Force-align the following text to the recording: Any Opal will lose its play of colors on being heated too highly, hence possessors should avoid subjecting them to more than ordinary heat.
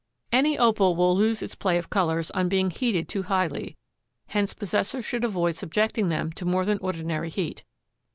Any 0.31 0.57
Opal 0.57 0.95
will 0.95 1.15
lose 1.15 1.43
its 1.43 1.53
play 1.53 1.77
of 1.77 1.91
colors 1.91 2.31
on 2.31 2.49
being 2.49 2.71
heated 2.71 3.07
too 3.07 3.21
highly, 3.21 3.77
hence 4.29 4.55
possessors 4.55 5.05
should 5.05 5.23
avoid 5.23 5.55
subjecting 5.55 6.09
them 6.09 6.31
to 6.31 6.43
more 6.45 6.65
than 6.65 6.79
ordinary 6.79 7.29
heat. 7.29 7.63